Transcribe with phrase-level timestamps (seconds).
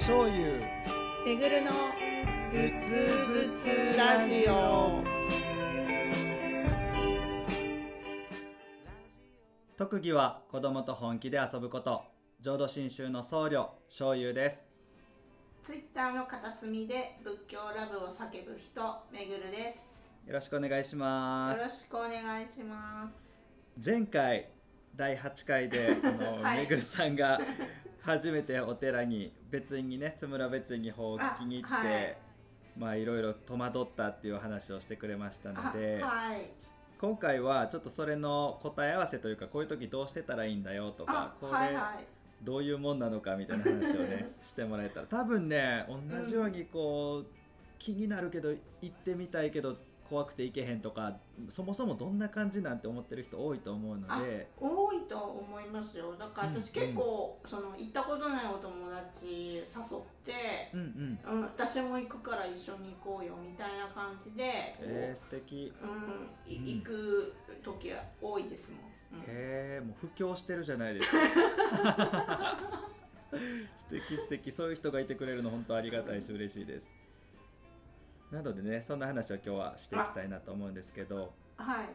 [0.00, 0.60] 醤油。
[1.24, 1.70] めぐるの
[2.50, 5.02] ぶつぶつラジオ。
[9.76, 12.02] 特技は子供と本気で遊ぶこと。
[12.40, 14.64] 浄土真宗の僧侶醤油です。
[15.62, 18.80] ツイッターの片隅で仏教ラブを叫ぶ人
[19.12, 20.10] めぐるです。
[20.26, 23.38] よろしくお願いしまよろすしくお願いします。
[23.84, 24.48] 前回
[24.96, 26.58] 第8回であの、 はい。
[26.58, 27.38] めぐるさんが
[28.08, 32.16] 初めてお寺に別院にね津村別院に法を聞きに行って、あはい。
[32.78, 36.50] まあいろいろ戸惑ったっていう話をしてくれましたので、あはい。
[36.98, 42.04] 今回はちょっとそれの答え合わせというかこういう時どうしてたらいいんだよとかあこれ、はいはい。
[42.42, 45.06] どういうもんなのかみたいな話をねしてもらえたら。
[45.06, 47.26] 多分ね同じようにこう、
[47.78, 49.76] 気になるけど行ってみたいけど
[50.08, 51.16] 怖くて行けへんとか
[51.48, 54.48] そもそもどんな感じなんて思ってる人多いと思うので。
[54.58, 56.14] 多いと思いますよ。
[56.18, 59.64] だから私うん結構、その行ったことないお友達誘っ
[60.24, 61.36] てうんうん。
[61.36, 65.72] うん、私も行くから一緒に行こうよみたいな感じで、えー、素敵。
[65.82, 66.64] うん、いうん。
[66.64, 68.80] 行く時は多いですもん。
[68.80, 68.88] うん
[69.20, 71.18] へえもう布教してるじゃないですか。
[73.76, 74.52] 素敵素敵。
[74.52, 76.97] そういう人がいてくれるの本当ありがたいし嬉しいです
[78.30, 81.88] なのでねそんな話を今日はしていきたいなと思うんですけどはい。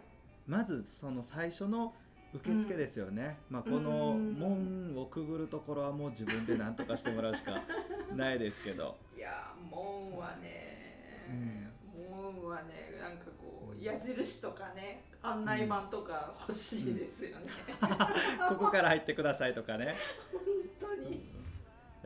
[0.48, 1.94] まずその最初の
[2.34, 4.34] 受付ですよね、まあ、このうん。
[4.34, 7.62] 門をくぐるところはもう自分で何とかしてもらうしか
[8.16, 8.98] ないですけど。
[9.16, 11.72] いや門はね、
[12.10, 17.48] 門はねなんかこう矢印とかね案内板とか欲しいですよね。
[18.50, 19.96] ここから入ってくださいとかね。
[20.34, 20.42] 本
[20.80, 21.32] 当に。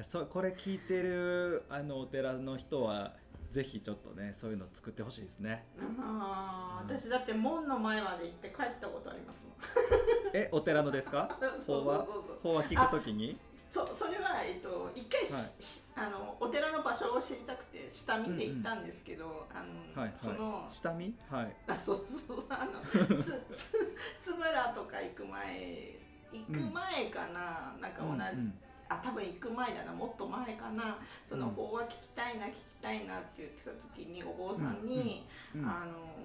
[0.03, 3.16] そこれ聞いてるあのお寺の人は
[3.51, 5.65] ぜひちょっとねそういうの作ってほしいですね。
[5.99, 6.95] ああ、うん。
[6.97, 9.55] 私だって門の前まで行って帰ったことありますもん。
[10.33, 11.37] えお寺のですか？
[11.65, 12.05] 法話？
[12.43, 13.37] 法話聞くときに？
[13.69, 15.63] そうそれは、えっと、一回し、はい。
[15.63, 19.61] しあのお寺の場所を知りたくて下見で行ったんですけど、あ
[19.95, 21.13] の、はいそのはい下見？
[21.30, 21.55] はい。
[21.67, 22.81] あそうそうあの
[23.21, 25.99] つつ津村とか行く前
[26.31, 28.59] 行く前かな、なんか同じ、うん
[28.89, 30.98] あ多分行く前だなもっと前かな。
[31.30, 35.25] そのうん法話聞きたいな聞きたいなって言ってた時にお坊さんに、
[35.55, 36.17] うんうんあの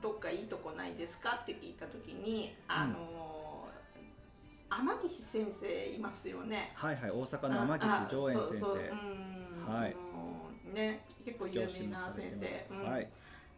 [0.00, 3.66] どっかいいとこないですかって聞いた時にあの、
[4.70, 6.70] 天岸先生いますよね。
[6.74, 8.78] はいはい大阪の天岸上円先あそうそう
[9.68, 9.96] はい。
[9.96, 12.90] あのね結構有名な先生、うん。
[12.90, 13.08] はい。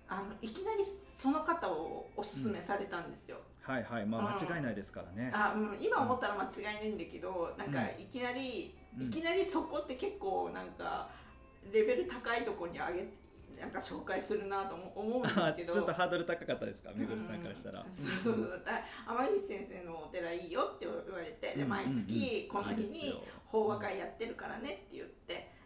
[0.09, 0.84] あのいきなり
[1.15, 3.37] その方をおすすめされたんですよ。
[3.70, 4.48] はいはいまあうん。
[4.48, 5.31] 間違いないですからね。
[5.34, 8.03] あうん、今思ったら間違いないんだけどなんかうん。
[8.03, 9.06] いきなり、うん。
[9.06, 11.08] いきなりそこって結構なんか
[11.72, 13.09] レベル高いところに上げ
[13.60, 16.91] なんか紹介するなとも思うんですあけ ちどょっとハードル高かったですか？
[16.94, 17.84] めぐるさんからしたら。
[17.84, 17.94] うん。
[17.94, 18.62] そうそうそう。
[19.06, 25.19] あ天岸先生のお寺いいよって言われて、でうん毎月この日に法話会やってるからねって言ってうん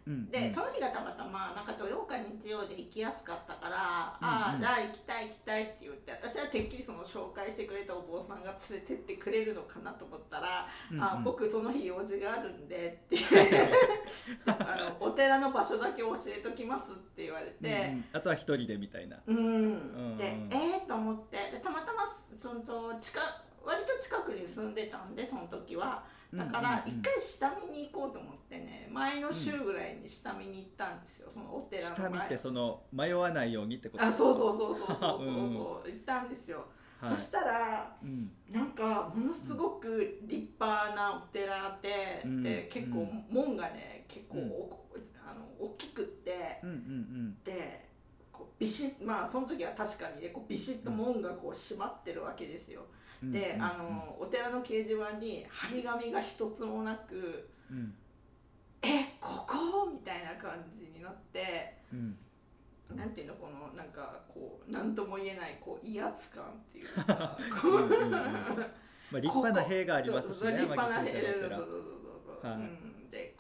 [0.07, 0.55] で、うん。
[0.55, 11.25] その日がたまたまなんか土曜か日曜で行きやすかったから、ああじゃあ行きたい行きたいって言って私はてっきりその紹介してくれたお坊さんが連れてってくれるのかなと思ったら、うんあうん。
[11.25, 13.17] 僕その日用事があるんでって
[14.47, 17.87] あのお寺の場所だけ教えときますって言われうんうて。
[17.89, 18.05] ん。
[18.13, 19.19] あとは一人でみたいな。
[19.27, 19.75] うん、
[20.15, 21.37] んでえー、と思って。
[21.51, 23.21] でたまたまその近
[23.65, 26.05] 割と近くに住んでたんでその時は
[26.37, 27.01] だからうんうんうん。
[27.01, 31.31] 一回下見に行こうと思ってね前の週ぐらいに下見に行ったんですよ。
[31.33, 31.99] そのお寺の前。
[31.99, 34.05] 下見ってその迷わないようにってこと？
[34.05, 34.99] あそうそうそうそうそう。
[35.01, 35.49] そ ううんう。
[35.51, 36.67] ん行ったんですよ、
[37.01, 37.17] はい。
[37.17, 38.31] そしたらうん。
[38.51, 42.43] なんかものすごく立派なお寺で、うん。
[42.43, 44.51] で結構うん門がね結構うん。
[44.51, 44.85] お
[45.27, 47.64] あの大きくって、うんうんでこう
[48.65, 52.81] ビシッまあその時は確かにねこうビシッと門がこう閉まってるわけですよ。
[53.23, 53.31] うん。
[53.33, 53.63] で、うん。
[53.63, 57.95] あのお寺の掲示板に張り紙が一つもなくうん
[58.83, 61.77] 「えここ?」みたいな感じになって。
[61.93, 62.17] うん。
[62.95, 68.19] なんていうのこのなんかこう何とも言えないこう威圧感っていうかこ うま
[69.15, 71.03] あ立派な塀がありますしね立派な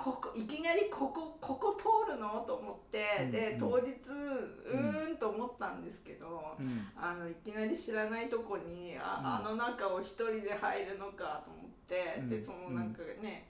[0.04, 2.44] ここいきなりここここ通るの？
[2.46, 3.32] と思って、うんうん。
[3.32, 6.86] で当日うーんと思ったんですけど、うん。
[6.94, 9.48] あのいきなり知らないとこにあ,、うん。
[9.48, 12.28] あの中を一人で入るのかと思って、うん。
[12.28, 13.48] でそのなんかね、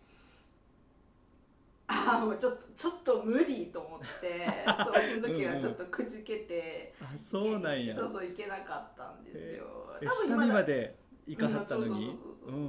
[1.89, 4.47] ああもうちょっとちょっと無理と思って
[5.19, 6.95] その時はちょっとくじけて。
[7.03, 7.97] あそうなんや。
[7.97, 9.67] そうそう行けなかったんですよ。
[10.01, 10.95] え下見多分今だまで
[11.27, 12.17] 行かはったのに？
[12.47, 12.65] うんうんう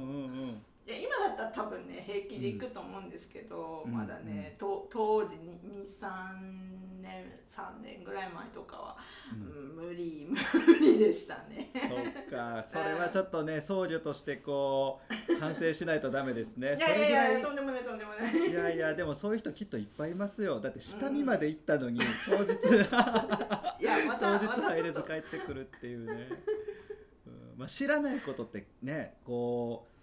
[0.46, 3.92] んいや今だったら多分ね平気で行くと思うんですけど、うん。
[3.92, 5.58] まだね、と当時に
[6.00, 8.96] 23年3年ぐらい前とかは、
[9.32, 11.70] ううんん無理 無理でしたね。
[11.74, 11.80] そ
[12.20, 16.76] っか それはちょっとね僧侶としてこう反省しないとダメですね。
[16.76, 18.52] いやいやいやとんでもないとんでもないい。
[18.54, 20.60] やいやでもそういう人きっといっぱいいますよ。
[20.60, 22.52] だって下見まで行ったのに、当日。
[23.82, 26.28] いやまた当日入れず帰ってくるっていうね、
[27.26, 27.54] うん。
[27.56, 29.95] まあ、知らないことってねこう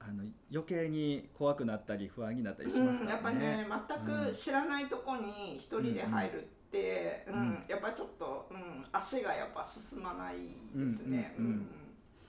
[0.00, 3.66] あの余計に怖くなったり不安になったりしますうん、からやっぱねね。
[3.88, 10.36] 全く知らないとこに一人で入るって、ううんんやっぱちょっと、うん、足がやっぱ進まない
[10.74, 11.34] ですね。
[11.38, 11.66] うんうんうん。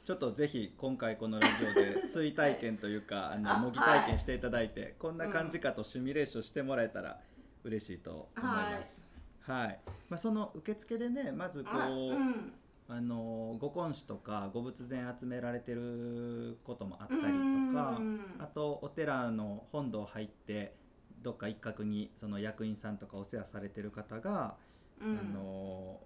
[0.05, 7.19] ちょっとぜひ今回このラジオで追体験というか あのあ模擬体験していただいて、こんな感じかとシミュレーションしてもらえたら
[7.63, 9.03] 嬉しいと思います。
[9.41, 9.79] はい、
[10.09, 12.53] まあ、その受付でねまずこあう、うん
[12.89, 20.73] あのご根師とかご仏前集められてることもあったりとうんかうんあとお寺の本堂入って
[21.21, 24.55] どっか一角にその役員さんとかお世話されてる方が、
[25.01, 25.19] うん。
[25.19, 25.99] あの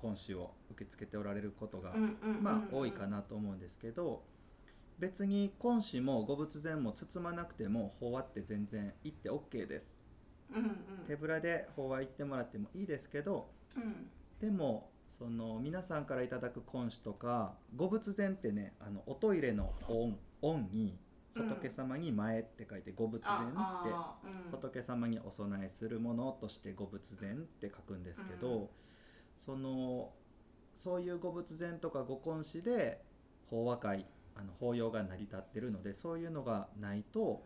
[0.00, 1.92] 根師を受け付けておられることが、
[2.40, 4.22] まあ多いかなと思うんですけど
[5.00, 9.96] 別に根師もご仏前も包まなくても法話って全然行って OK です。
[10.54, 10.76] うんうん。
[11.08, 14.08] 手ぶらで法話行ってもらってもいいですけどうん。
[14.40, 20.98] でもその皆さんからいただく根師とかご仏前ってねあのおトイレの「オン」オンに
[21.34, 23.54] 仏様に前って書いてご仏前って
[24.50, 28.68] 仏様にお供えするものとしてご仏前って書くんですけど、うん。
[29.38, 30.12] その
[30.74, 33.02] そういうご仏前とかご根師で
[33.50, 34.06] 法話会
[34.36, 37.44] あの法要が成り立ってるのでそういうのがないと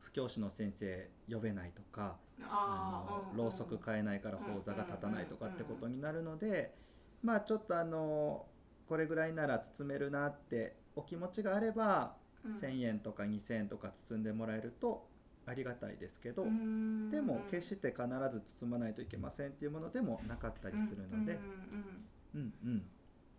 [0.00, 6.74] 布教師の先生呼べないとかあろうそく買えないから法座が立たないとかってことになるので
[7.22, 8.46] まあちょっとあの
[8.88, 12.52] これぐらいなら包めるなってお気持ちがあればうん。
[12.54, 15.08] 1,000円とか2,000円とか包んでもらえると
[15.46, 18.02] ありがたいですけどうんでも決して必
[18.32, 21.32] ず包まないといけませんっていうものでもなかったりするので。
[21.34, 21.90] うんうん
[22.34, 22.70] うんうん。
[22.70, 22.82] うん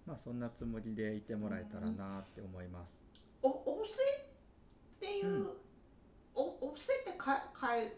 [0.05, 2.99] まあそんなつもりでいてもらえたらなって思います。
[3.43, 3.93] おお布施
[4.95, 5.47] っていう、うん
[6.33, 7.13] おお布施って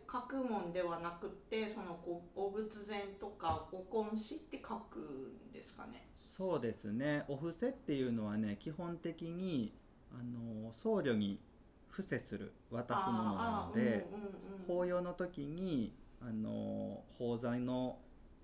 [0.08, 6.08] かかい書くもんではなくてそのごご仏前とかご根師って書くんですかね。
[6.24, 9.74] そうですねお布施っていうのはね基本的に
[10.12, 11.40] あの僧侶に
[11.90, 14.02] 布施する渡すものなのでうんうんうん
[14.68, 17.98] 法要の時にあの法座の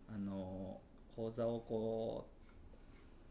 [0.10, 0.82] あの
[1.16, 2.28] 法座をこ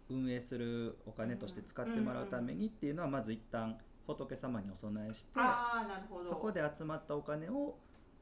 [0.09, 3.76] う運営するお金として使ってもらうためにっていうのはまず一旦
[4.06, 5.32] 仏様にお供えして。
[6.29, 7.76] そこで集まったお金を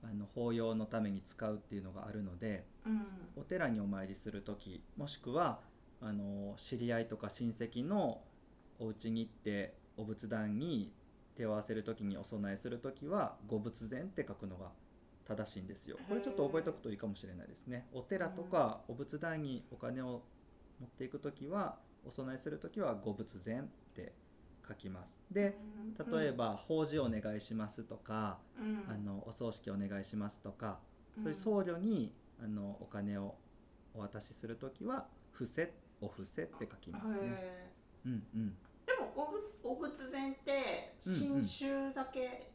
[0.04, 3.06] あの法要のために使うっていうのがあるのでうん
[3.36, 5.60] お寺にお参りする時もしくは
[6.00, 8.22] あの知り合いとか親戚の
[8.78, 10.92] お家に行ってお仏壇に
[11.36, 14.70] 手を合わせる時にお供えする時は「ご仏前」って書くのが
[15.24, 15.98] 正しいんですよ。
[16.08, 17.88] これちょっと覚えておくといいかもしれないですね。
[17.92, 20.22] お寺とかお仏壇にお金を
[20.80, 23.64] 持っていく時はお供えする時は「ご仏前」っ
[23.94, 24.12] て
[24.66, 25.16] 書きます。
[25.30, 25.56] で
[26.10, 30.80] 例え、ば「法事お願いします」とかうん「あのお葬式お願いします」とか
[31.16, 32.12] そういううん僧侶に
[32.42, 33.36] あのお金を
[33.94, 37.18] お渡しするときは「伏せ」「お布施」って書きますね。
[37.22, 37.70] へ
[38.06, 38.56] うんうん。
[38.84, 42.50] ーでもお仏お仏前ってうんうん新宗だけ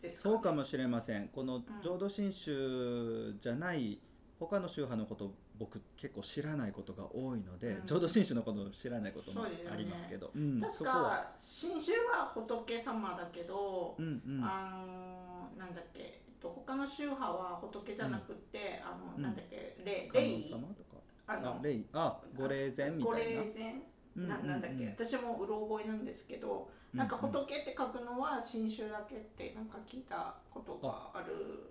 [0.00, 1.28] ですか、ねそうかもしれません。
[1.28, 3.98] このん浄土真宗じゃない
[4.38, 7.86] 他の宗派のこと僕結構知らないことが多いので、うん。
[7.86, 12.32] 浄土真宗のことを知らないこともありますけど、うん、確か新宗は。
[12.34, 21.80] 仏様だけど、うんうん、あのーなんだっけ、えっと、他の宗派は仏じゃなくて、あのうんなんだっけ霊観霊音様とか、あのあ霊。
[21.92, 23.42] あご霊前みごたいな。
[23.42, 23.82] 霊前？
[24.26, 31.70] ななんだっけ、私もうろ覚えなんですけど、なんか仏って書くのは新宗だけってなんか聞いたことがある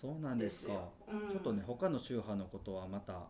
[0.00, 0.92] そうなんんですすよ。
[1.10, 3.26] うんちょっとね他の宗派のことはまた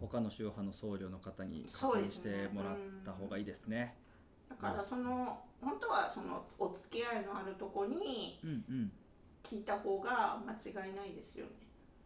[0.00, 3.96] 他の宗派の僧侶の方に確認してもらった方がいいですね。
[4.48, 8.92] だからその本当はそのお付き合いのあるとこにうんうん
[9.44, 10.52] 聞いた方が間
[10.86, 11.52] 違いないですよね。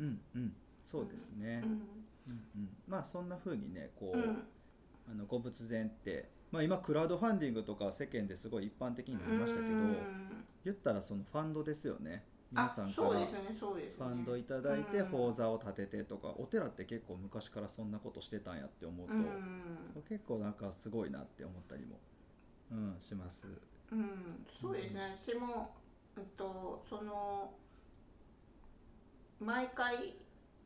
[0.01, 1.63] うんうんそうですね。
[1.65, 1.81] うんうん
[2.57, 4.43] うんまあそんな風にねこう、うん
[5.11, 9.97] あのご仏前ってまあ今クラウドファンディングとか世間ですごい一般的になりましたけど、うん
[10.65, 12.25] 言ったらそのファンドですよね。
[12.53, 21.99] 皆あさんからそうですねそうですねファンドいただいてうん法座を立ててとか、お寺って結構昔からそんなことしてたんやって思うと、うん結構なんかすごいなって思ったりも、
[22.71, 23.47] うん、します。
[23.91, 25.17] うん、そうですね。
[25.19, 25.75] 私も、
[26.17, 27.53] えっと、その。
[29.41, 30.15] 毎回。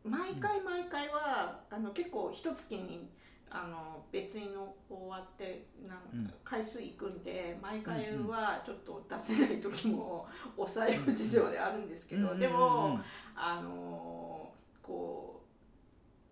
[0.04, 3.10] 毎回毎回は、あの結構一月に。
[3.48, 6.34] あの別にの終わってなんうん。
[6.44, 10.26] 回数いくんで毎回はちょっと出せない時も
[10.56, 13.00] お財布事情であるんですけど、でも
[13.34, 14.50] あの
[14.82, 15.42] こ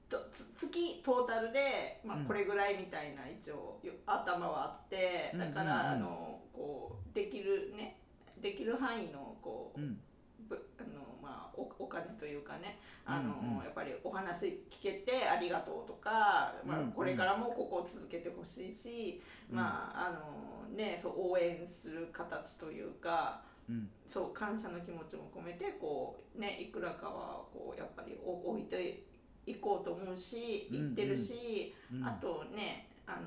[0.09, 7.97] うとつ月トータルで、まあうん、これぐらいみたいな一応よ頭はあってだから、あのこうできるね
[8.41, 9.89] できる範囲のこう、うん。
[9.89, 9.99] ぶ
[10.79, 13.59] あのまあ、おお金というかねあの、うん。
[13.59, 16.93] うんやっぱりお話聞けてありがとうとか、まあうんうん。
[16.93, 19.57] これからもここを続けてほしいし、うん。
[19.57, 23.89] まああのね、そう応援する形というかうん。
[24.09, 29.03] そう感謝の気持ちも込めてこう、ね、いくらかはこうやっぱりお置いて
[29.47, 30.85] いこうと思うしうんうん。
[30.89, 32.05] 行ってるし、うん。
[32.05, 33.27] あとねあの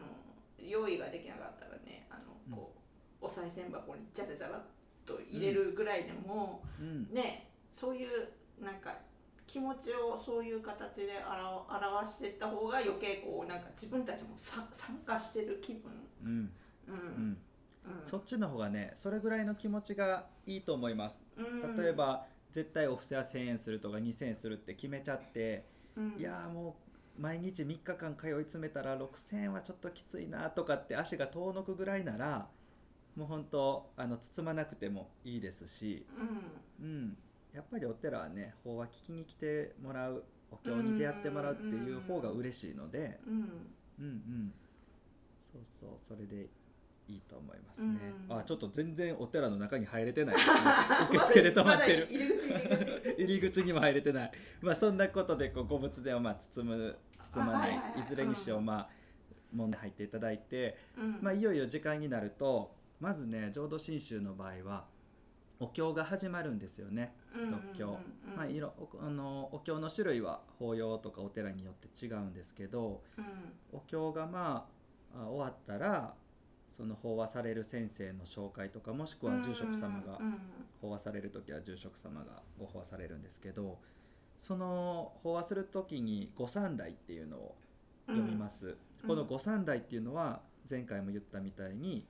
[0.60, 2.16] 用意ができなかったらねあ
[2.50, 2.74] のこ
[3.22, 4.62] う、お賽銭箱にジャラジャラっ
[5.08, 6.64] と入れるぐらいでも。
[6.80, 7.08] うん。
[7.14, 8.30] ねそういう
[8.64, 8.98] なんか
[9.46, 15.92] 気持ちをそういう形で表表していった方が余計こうなんか自分たちもさ参加してる気分。
[16.24, 16.30] うん。
[16.30, 16.42] うん。
[16.88, 17.16] うん。
[17.18, 17.38] うん。
[18.06, 21.22] そっちの方がねそれぐらいの気持ちがいいと思います。
[21.38, 21.76] うん。
[21.76, 26.16] 例えば絶対お布施は1000円するとか2000円するって決めちゃってうん。
[26.18, 26.78] いやーも
[27.18, 32.48] う毎日3日間通い詰めたら6000円はちょっときついなとかって足が遠のくぐらいなら
[33.18, 36.06] もう本当あの包まなくてもいいですし、
[36.80, 37.18] うんうん、
[37.54, 43.34] やっぱりお寺はね法話聞きに来てもらうお経に出会ってもらうっていう方が嬉しいので、うん
[44.00, 44.06] うん。
[44.06, 44.54] うん、
[45.52, 46.48] そうそうそれで
[47.08, 48.14] いいと思いますね。
[48.30, 48.38] うん。
[48.38, 50.36] あちょっと全然お寺の中に入れてない。
[50.36, 50.42] ね
[51.10, 52.08] 受付で止まってる。
[53.18, 53.74] 入り口に。
[53.74, 54.32] も入れてない。
[54.62, 58.02] まあそんなことでこうご仏殿をまあ包む包まないあはいはいはい。
[58.02, 58.90] いずれにしろうんまあ
[59.52, 61.20] 問題入っていただいて、うん。
[61.22, 64.86] まあ、いよいよ時間になるとまずね浄土真宗の場合は
[65.60, 67.16] お経が始まるんですよね。
[67.36, 67.92] うん読経うん
[68.32, 68.36] うん。
[68.36, 73.26] まあ、いろおあのお経の種類は法要とかお寺によって違うんですけどうん。
[73.72, 74.68] お経がま
[75.16, 76.14] ああ終わったら
[76.70, 80.38] その法話される先生の紹介とかもしくは住職様がうん
[80.82, 83.80] 法話される時は住職様がご法話されるんですけど
[84.38, 87.56] その法話する時に御三代っていうのを
[88.06, 89.08] 読みます、うん。
[89.08, 92.06] この御三代っていうのは前回も言ったみたいに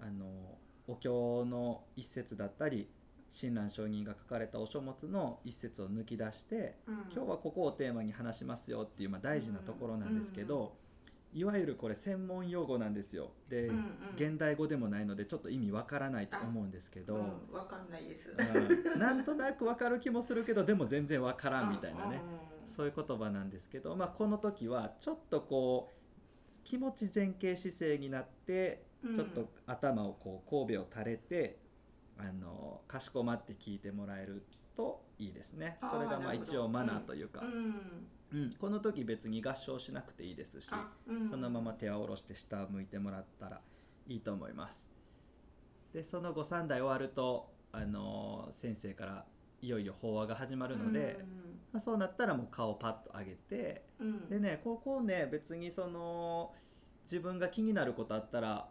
[0.00, 2.88] あのお経の一節だったり
[3.28, 6.94] 親鸞上人が書かれたお書物の一節を抜き出してうん。
[7.14, 10.74] 今日はここをテーマに話しますよっていう、まあ、大事なところなんですけど、
[11.32, 13.30] いわゆるこれ専門用語なんですよ。
[13.48, 13.86] で、うんうん。
[14.16, 18.34] 現代語でもないのでちょっと意味わからないと思うんですけど、うんわかんないです。
[18.36, 18.98] うん。
[18.98, 31.58] なんとなくわかる気もするけどでも全然わからんみたいなね、うんそういう言葉なんですけど、まあ、この時はちょっとこう気持ち前傾姿勢になってうんちょっと頭をこう神戸を垂れて
[32.18, 34.44] あのかしこまって聞いてもらえる
[34.76, 35.78] といいですね。
[35.90, 38.06] それがまあ一応マナーというか、うん。
[38.32, 38.52] うん。
[38.58, 41.28] この時別に合唱しなくていいですしあうん。
[41.28, 43.60] そのまま手を下ろして下を向いてもらったら
[44.06, 44.82] いいと思います。
[45.92, 49.24] でその後3代終わるとあの先生から
[49.62, 51.18] いよいよ法話が始まるので、
[51.72, 54.28] まあ、そうなったらもう顔パッと上げてうんうん。
[54.28, 56.52] でねここね別にその
[57.04, 58.68] 自分が気になることあったら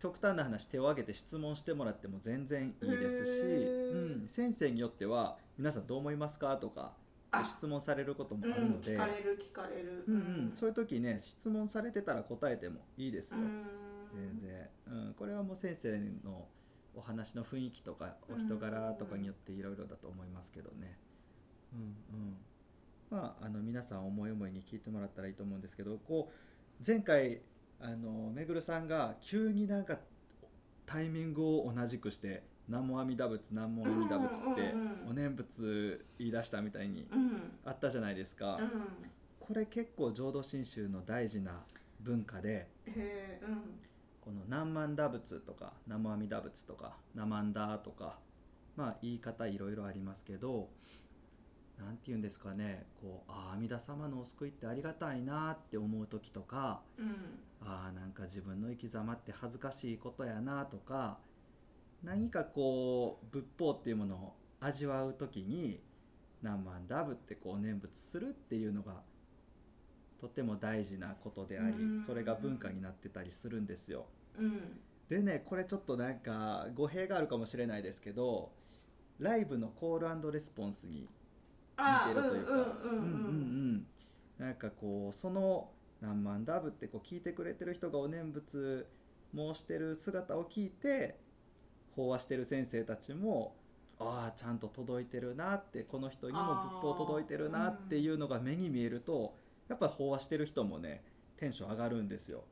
[0.00, 6.94] 極端な話手を挙げて質問してもらっても全然いいですし、うん、先生によっては「皆さんどう思いますか?」とか
[7.30, 10.04] あ質問されることもうんあるので、聞かれる聞かれる。
[10.08, 13.38] うんうん、そういう時ね質問されてたら答えてもいいですよ。
[13.38, 14.40] うん。
[14.40, 16.48] ででうん、これはもう先生の
[16.96, 20.98] お話の雰囲気とかお人柄とかによっていろいろだと思いますけどね。
[21.72, 22.36] うんうん、
[23.10, 27.42] まああの皆さん思い思いに聞いてもらったらいいと思うんですけどこう前回
[27.80, 29.98] あのめぐるさんが急になんか
[30.86, 38.56] タイミングを同じくして「南無阿弥陀仏南無阿弥陀仏」ってうんうんうんお念仏言い出したみたいにうんあったじゃないですか。
[38.56, 38.70] うん
[39.40, 41.64] これ結構浄土真宗の大事な
[42.00, 42.68] 文化で。
[42.86, 42.94] うん
[44.20, 48.18] この南蛮打仏とか南無阿弥陀仏とか南蛮打とか
[48.76, 50.68] まあ言い方いろいろありますけど
[51.80, 57.14] なんて言うんですかねこうああ阿弥陀様のお救いってありがたいなって思う時とかうん。
[57.62, 61.18] ああなんか自分の生き様って恥ずかしいことやなとか
[62.02, 65.80] 何かこう仏法っていうものを味わう時に
[66.42, 69.02] 南蛮打仏ってこう念仏するっていうのが
[70.20, 72.04] とても大事なことでありうん。
[72.06, 74.06] それが文化になってたりするんですよ。
[74.38, 74.80] うん。
[75.08, 78.52] でねこれちょっとなんか語弊があるかもしれないですけど
[79.18, 81.19] ライブのコールレスポンスにあ
[81.80, 83.86] 似てるというかんうんうんうんうんうん
[84.38, 85.70] なんかこうその
[86.00, 88.86] 何万ダブってこう聞いてくれてる人がお念仏
[89.34, 91.18] 申してる姿を聞いて
[91.94, 93.54] 法話してる先生たちも
[93.98, 99.34] ああちゃんと届いてるなってこの人にも仏法届いてるなっていうのが目に見えると
[99.68, 101.04] やっぱ法話してる人もね
[101.36, 102.44] テンション上がるんですよ。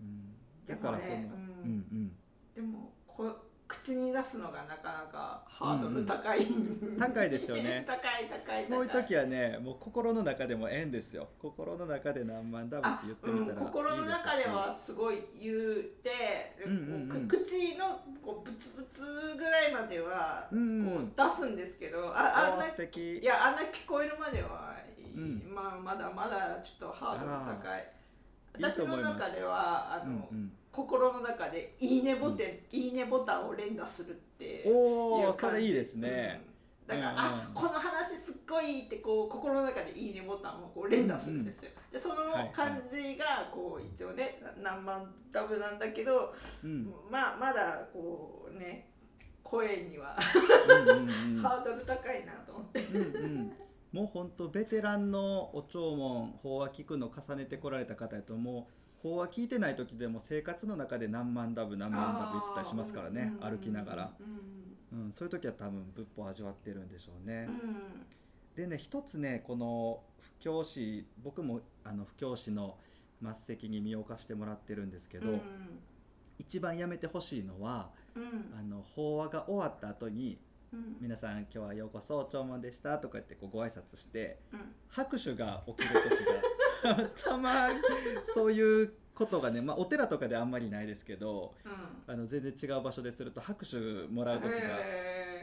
[0.00, 0.34] うん、
[0.66, 2.12] だからその、うんうん
[2.54, 2.92] でも
[3.68, 6.46] 口に出すのがなかなかハードル高い、
[6.98, 7.84] 高いですよね。
[7.88, 11.28] 高い高いそういう時はねもう心の中でもええんですよ。
[11.40, 15.56] 心の中で何万ダブって言ってみたらうん、心の中ではすごい言っ
[16.02, 16.72] て、うん
[17.10, 19.02] うん口のこうブツブツ
[19.36, 21.04] ぐらいまではこうんうん。
[21.06, 23.18] う出すんですけど、ああんおなー素敵。
[23.18, 24.74] いやあんな聞こえるまでは、
[25.16, 25.42] うん。
[25.52, 27.88] まあまだまだちょっとハードル高い。
[28.58, 36.42] 私の中ではあうの、んうん心の中でいいねボタン、いいねボタンを連打するっておおそれいいですね、
[36.86, 36.98] うん。
[37.00, 37.40] だから、うんうん。
[37.40, 42.14] あこの話すっごいってこう心の中でいいねボタンをこう連打するんですよ、でその
[42.52, 46.92] 感じがこう一応ね何万ダブなんだけど、うん。
[47.10, 48.90] まあまだこうね
[49.42, 50.18] 声には
[50.68, 50.98] うんうん
[51.38, 51.40] うん。
[51.42, 53.52] ハードル高いなと思って、うんうん
[53.92, 58.72] もう本当ベテランのお弔問法話聞くの重ねてこられた方やともう。
[59.02, 63.34] 法話聞いてない時でも生活の中で何万ダブ何万ダブ言ってたりしますからね。
[63.40, 64.12] 歩きながら、
[64.92, 65.04] うん。
[65.06, 67.48] うん、そういう時は多分仏法味わってるんでしょうね。
[67.48, 68.06] う、ん
[68.56, 72.78] でね一つねこの布教師僕もあの布教師の
[73.22, 75.40] 末席に身を貸してもらってるんですけど、うん
[76.38, 78.54] 一番やめてほしいのはうん。
[78.58, 80.38] あの法話が終わった後にうん
[81.00, 84.60] 皆さん今日はようこそお弔問でしたとか言ってこうご挨拶してうん。
[84.88, 86.00] 拍手が起きる
[86.82, 87.80] 時がたまに
[88.34, 92.12] そういうことがね、まあ、お寺とかであんまりないですけどうん。
[92.12, 93.76] あの全然違う場所ですると拍手
[94.12, 94.58] もらう時が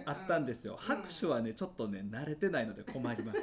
[0.05, 3.39] あったんですよ、拍手はねちょっとね慣れてないので困ります。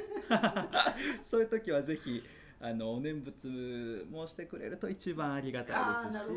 [1.29, 2.23] そういう時はぜひ
[2.59, 6.29] あのお念仏もしてくれると一番ありがたいですし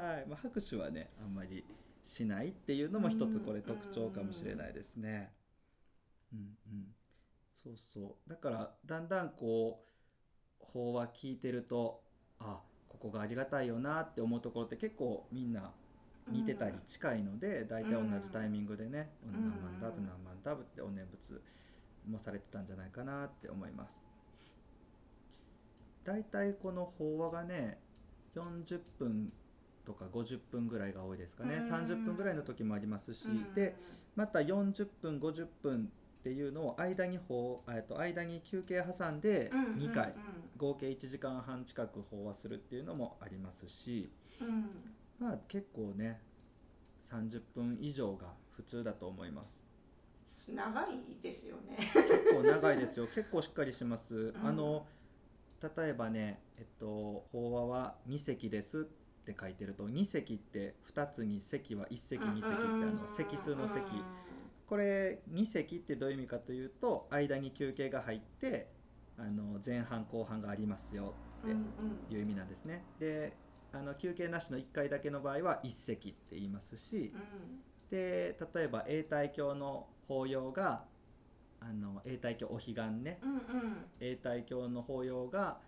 [0.00, 0.26] はい。
[0.28, 1.64] まあ、拍手はねあんまり
[2.06, 5.32] しないっていうのも一つこれ特徴かもしれないですね。
[6.32, 6.86] うんうん、
[7.52, 8.30] そうそう。
[8.30, 12.00] だからだんだんこう法話聞いてると
[12.38, 15.72] あここがありがたいよなって思うところって結構みんな
[16.30, 19.32] 似てたり近いので、大体同じタイミングでね、ん。
[19.32, 21.40] 何万ダブ何万ダブってお念仏
[22.08, 24.00] もされてたんじゃないかなって思います。
[26.04, 27.78] 大体この法話がね
[28.36, 29.32] 40分
[29.86, 31.70] とか50分ぐらいが多いですかね、うん。
[31.70, 33.54] 30分ぐらいの時もありますし、うん。
[33.54, 33.76] で
[34.14, 39.78] また40分50分っていうのを間に法えっと間に休憩挟んでうんうんうん。
[39.78, 40.14] 2回、
[40.56, 44.10] 合計1時間半近く法話するっていうのもありますし。
[44.40, 44.70] うん。
[45.18, 46.20] まあ結構ね
[47.00, 49.62] 30分以上が普通だと思います。
[50.48, 51.76] 長いですよね。
[51.78, 53.06] 結構長いですよ。
[53.14, 54.46] 結構しっかりします、ん。
[54.46, 54.86] あの
[55.76, 58.86] 例えばねえっと法話は2席です
[59.26, 63.82] って書いてると2席って2つに席は1席2席ってあの席数の席。
[64.68, 68.68] これ2席ってどういう意味かというと間に休憩が入って
[69.16, 72.84] あの前半後半がありますよっていう意味なんですね。
[72.98, 73.36] で
[73.72, 77.12] あの休憩なしの1回だけの場合は1席って言いますし
[77.90, 80.84] で例えば永代教の法要が
[81.60, 83.20] あの永代教お彼岸ね。
[84.00, 85.58] 永代教の法要が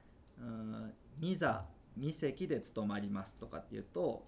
[0.41, 1.65] うん2座
[1.99, 4.27] 2席で務まりますとかっていうと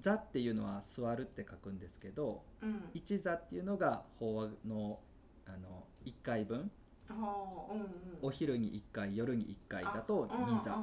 [0.00, 5.00] 座っていうのは座るって書くんですけどうん一座っていうのが法話の
[5.46, 6.58] あの1回分。
[6.58, 6.70] うんうん
[8.22, 10.78] お昼に1回夜に1回だと2座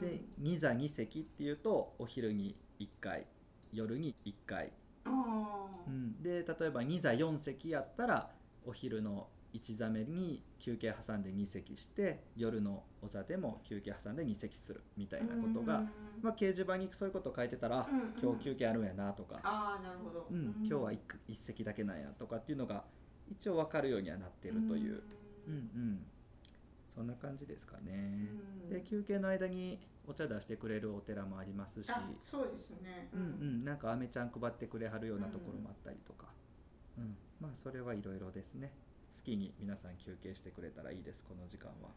[0.00, 3.26] で2座2席っていうとお昼に1回
[3.72, 4.72] 夜に1回、
[5.86, 8.30] うん、で例えば2座4席やったら
[8.64, 15.82] お昼の1座目に休憩挟んで2席して夜のお座でも休憩挟んで2席するみたいなことが、
[16.22, 18.14] まあ、掲示板にそういうこと書いてたら、あうんうん。
[18.22, 22.84] 今日休憩あるんやなとか、ああなるほど、うん、今日は 1, 一席だけなんやとかっていうのが
[23.30, 25.02] 一応分かるようにはなってるという、
[25.46, 26.06] うんうん、
[26.94, 28.28] そんな感じですかね。
[28.70, 33.08] で休憩の間にお茶出してくれるお寺もありますし、あそうですね。
[33.12, 33.20] うん。
[33.20, 36.26] うん、なんか飴ちゃん配ってくれはるようなところもあったりとか、
[36.98, 37.16] うん。
[37.40, 38.72] まあそれはいろいろですね
[39.14, 41.90] 好きに皆さん休憩してくれたらいいですこの時間は。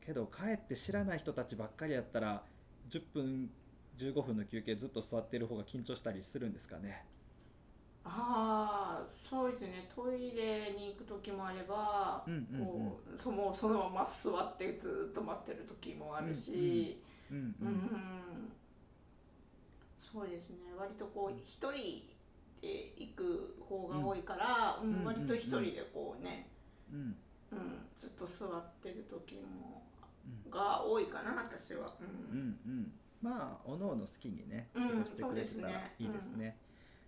[0.00, 2.42] けどかえって知らない人たちばっかりやったら
[2.88, 3.50] 10分
[3.98, 7.04] 15分の休憩ずっと座ってる方が緊張したりするんですかね。
[8.04, 9.90] ああそうですね。
[9.94, 12.66] トイレに行く時もあれば、うんうんうん。
[12.66, 17.02] こうそのそのまま座ってずっと待ってる時もあるし、
[20.00, 20.56] そうですね。
[20.78, 22.08] 割とこう一人
[22.60, 26.48] で行く方が多いから、うんうん割と一人でこうね、
[26.92, 27.16] うん。
[27.50, 29.82] うん、ずっと座ってる時も
[30.44, 30.50] うん。
[30.50, 31.86] が多いかな私は。
[32.00, 32.92] ううんんうん。
[33.22, 36.56] まあおのおの好きにね過うんごしてくれてたらいいですね。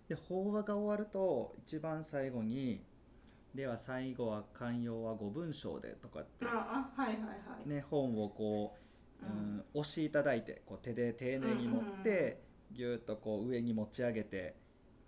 [0.07, 2.83] で法話が終わると一番最後に
[3.55, 7.31] 「では最後は寛容はご文章で」とかってああはいはいは
[7.65, 7.69] い。
[7.69, 8.75] ね本をこ
[9.21, 9.31] う、うん。
[9.31, 14.55] うん押しいただいてこう手で丁寧に持って、ぎゅーっとこう上に持ち上げて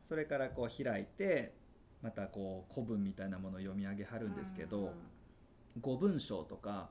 [0.04, 1.54] それからこう開いて
[2.02, 4.94] またこう古文みたいなものを読み上げはるんですけど、
[5.80, 6.90] 五文章とか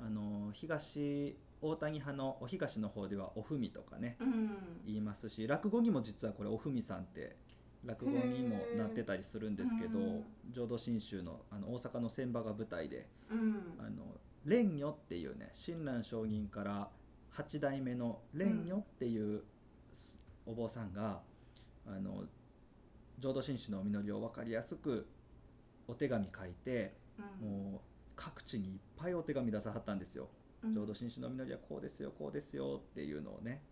[0.00, 4.50] あの東大谷派のお東の方ではおふみとかねうん。
[4.86, 7.36] 言いますし落語にも実はこれおふみさんって
[7.84, 10.24] 落語にもなってたりするんですけどうん。
[10.50, 13.62] 浄土真宗のあの大阪の船場が舞台でうん。
[13.78, 14.04] あの
[14.44, 16.88] 蓮如っていうね親鸞上人から
[17.36, 19.42] 8代目の蓮如っていう
[19.92, 21.20] すお坊さんが、
[21.86, 22.22] あの
[23.18, 25.06] 浄土真宗のお実りを分かりやすく
[25.88, 27.70] お手紙書いてうん。
[27.72, 27.80] もう
[28.14, 30.28] 各地にいっぱいお手紙出さはったんですよ。
[30.62, 30.74] うん。
[30.74, 33.62] 浄土真宗のお実りはこうですよこうですよっていうのをね。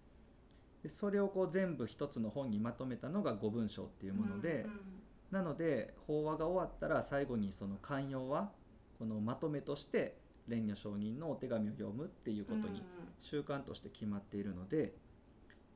[0.82, 4.66] でそれをこう全部一つの本にまとめたのが五文章っていうもので、
[5.30, 8.52] なので法話が終わったら最後にその寛容は
[8.98, 12.84] このまとめとして蓮如上人のお手紙を読むっていうことに
[13.20, 14.94] 習慣として決まっているので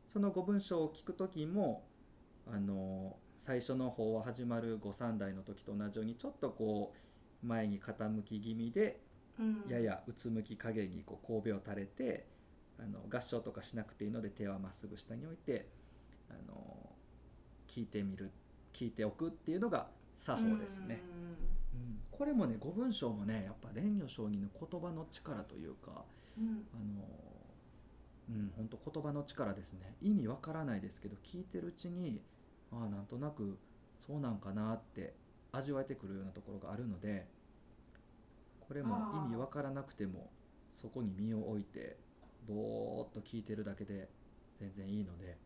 [0.08, 1.86] その五文章を聞く時も
[2.46, 6.92] あの最初の法話始まる御三代の時と同じようにちょっとこ
[7.42, 9.00] う前に傾き気味で
[9.38, 9.64] うん。
[9.68, 12.26] ややうつむき加減にこう神戸を垂れて
[12.78, 15.68] あの合唱とかしなくていいので手はまっすぐ下に置いて
[16.28, 16.90] あの
[17.68, 18.32] 聞いてみる
[18.74, 21.00] 聞いておくっていうのが作法ですね。
[21.74, 22.00] うん。
[22.10, 26.04] これもね五文章もねやっぱ蓮如上人の言葉の力というか
[26.36, 26.66] うんうん。
[26.74, 27.04] あの
[28.30, 29.94] うん本当言葉の力ですね。
[30.02, 32.20] 意味わからないですけど聞いてるうちに
[32.72, 33.58] ああなんとなく
[33.98, 35.14] そうなんかなって
[35.52, 37.26] 味わえてくるようなところがあるので
[38.60, 40.30] これも意味わからなくても
[40.70, 41.96] そこに身を置いて
[42.46, 44.08] ぼーっと聞いてるだけで
[44.60, 45.36] 全然いいので、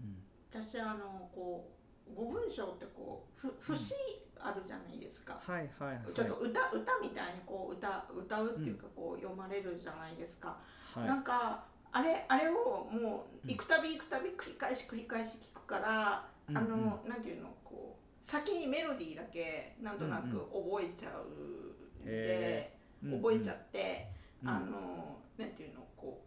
[0.00, 0.16] うん、
[0.52, 1.70] 私あのこ
[2.08, 3.94] う五文章ってこうふ節
[4.38, 5.98] あるじゃないですか、はいはいはい。
[6.14, 10.58] ちょっと歌歌みたいにこう歌歌うっていうかこう読まれるじゃないですか、
[10.94, 11.06] はい。
[11.06, 11.64] なんか
[11.96, 13.50] あれあれをもううん。
[13.50, 24.08] 行くたび行くたび繰り返し繰り返し聞くから、うんあのなんていうのこう先にメロディーだけなんとなく覚えちゃうんで、へうん覚えちゃって、
[24.42, 24.48] うん。
[24.48, 26.20] あのなんていうのこ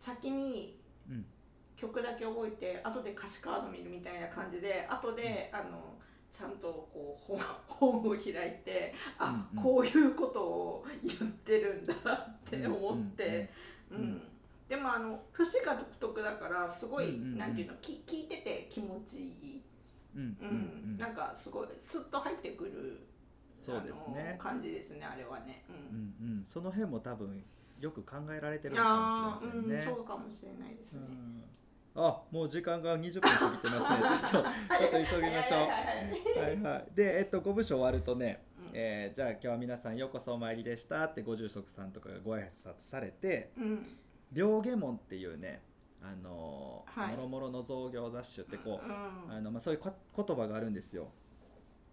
[0.00, 0.78] う先に
[1.10, 1.26] うん。
[1.76, 5.96] 曲だけ覚えて後で歌詞カード見るみたいな感じで後で、あの
[6.30, 8.24] ちゃんとこう本 本を開い
[8.64, 9.64] てあ、うんうん。
[9.64, 13.48] こういうことを言ってるんだって思って、うんん
[13.90, 14.22] ううん
[14.68, 19.62] でもあの節が独特だからすごい、うなんていうのき聞いてて気持ちいい、
[20.14, 23.00] うんうんうんうんなんかすごいスッと入ってくる
[23.56, 25.64] そうですね感じですねあれはね。
[25.68, 27.42] うんうんうん、その辺も多分
[27.80, 29.76] よく考えられてるのかもしれませんね。
[29.76, 31.00] うん、そうかもしれないですね。
[31.08, 31.44] うん
[31.92, 34.20] あもう時間が20分過ぎてますね。
[34.30, 36.40] ちょっとちょっと急ぎましょう。
[36.40, 36.88] はいはい。
[36.94, 43.86] で、えっと、ご部署終わるとね、うんえーじゃあ今日は皆さんようこそお参りでしたってご住職さんとかがご挨拶されて、うん。
[44.32, 45.62] 両下門っていうね、
[46.02, 47.16] あのーはい。
[47.16, 51.08] もろもろの造業雑種ってこう、うんあのまあ、そういうこ言葉があるんですよ。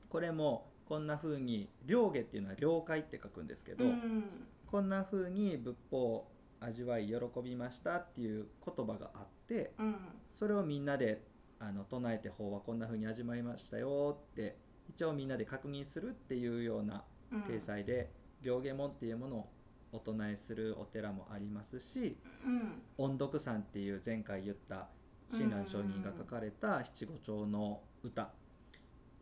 [0.09, 4.23] これもこんな風に両下っていうのは了解って書くんですけど、うん。
[4.67, 9.95] こんな風に仏法を味わい喜びましたっていう言葉があってうん。
[10.33, 11.21] それをみんなで
[11.59, 14.57] あの唱えて法はこんな風に味わいましたよって
[14.89, 17.41] 一応みんなで確認するっていうようなうん。
[17.43, 18.09] 体裁で
[18.41, 19.49] 両下門っていうものを
[19.91, 22.81] お唱えするお寺もありますしうん。
[22.97, 24.87] 音読山っていう前回言った
[25.31, 28.31] 親鸞上人が書かれた七五調の歌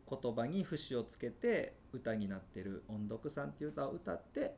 [0.08, 4.54] 言葉に節をつけて歌になってる音読山っていう歌を歌って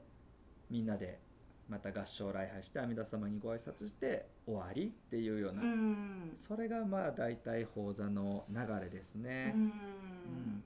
[0.68, 1.20] みんなで
[1.68, 6.32] また合唱礼拝して阿弥陀様にご挨拶して終わりっていうような、うん。
[6.38, 9.52] それがまあ大体法座の流れですね。
[9.54, 9.62] うん。
[9.62, 9.70] うん。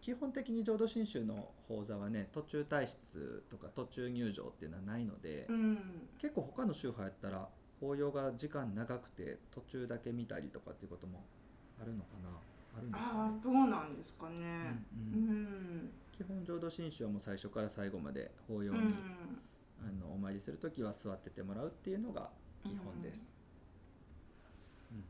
[0.00, 5.78] 基本的に浄土真宗の法座はね途中退出とか途中入場っていうのはないので、うん。
[6.18, 7.48] 結構他の宗派やったら
[7.80, 11.24] 法要が時間長くて途中だけ見たりとかっていうことも
[11.80, 12.28] あるのかな。
[12.78, 14.82] あるんですかね、どうなんですかね。
[14.94, 15.90] うん。
[16.12, 18.94] 基本浄土真宗はもう最初から最後まで法要に、うん
[19.82, 22.30] あのお参りする時は座っててもらうっていうのが
[22.62, 23.28] 基本です、
[24.92, 24.98] うん。
[24.98, 25.00] う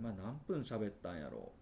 [0.00, 0.12] ん。
[0.12, 1.52] 今何分喋ったんやろ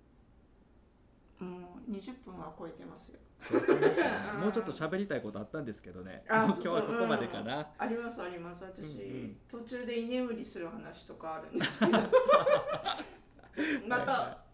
[1.38, 3.18] もう20分は超えてますよ。
[4.40, 6.24] もうちょっと喋りたいことあったんですけどね。
[6.26, 8.64] 今日はここまでかな、ありますあります。
[8.64, 9.36] 私、うんうん。
[9.46, 11.92] 途中で居眠りする話とかあるんですけど。
[13.86, 14.44] また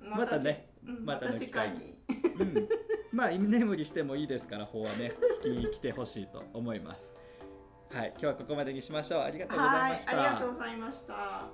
[0.00, 0.64] またね。
[0.64, 1.98] うんまたのまた次回に。
[2.38, 2.68] うん、
[3.12, 5.12] まあ居眠りしてもいいですから法はね
[5.42, 7.12] 聞きに来てほしいと思います。
[7.92, 9.20] はい今日はここまでにしましょう。
[9.22, 10.12] ありがとうございはいました。
[10.12, 11.48] ありがとうございました。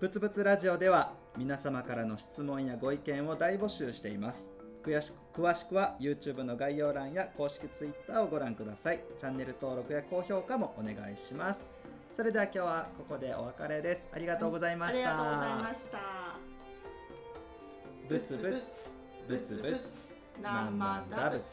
[0.00, 4.48] ぶつぶつラジオでは皆様からの質問やご意見を大募集しています。
[4.84, 9.00] 詳し詳しくは YouTube の概要欄や公式 Twitter をご覧ください。
[9.18, 11.60] チャンネル登録や高評価もお願いします。
[12.16, 14.08] それでは今日はここでお別れです。
[14.12, 16.33] ありがとうございました、ありがとうございました
[18.10, 18.64] Bıtı bıt,
[19.28, 19.84] bıtı bıt,
[20.42, 21.50] namanda bıt.